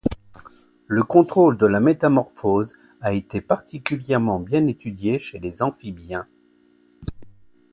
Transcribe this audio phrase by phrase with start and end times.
[0.87, 6.25] Le contrôle de la métamorphose a été particulièrement bien étudié chez les amphibiens.